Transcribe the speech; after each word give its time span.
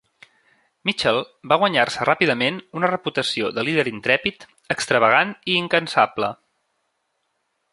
Mitchell 0.89 1.19
va 1.51 1.57
guanyar-se 1.63 2.07
ràpidament 2.09 2.57
una 2.79 2.89
reputació 2.91 3.51
de 3.59 3.67
líder 3.69 3.85
intrèpid, 3.93 4.49
extravagant 4.77 5.35
i 5.53 5.59
incansable. 5.65 6.33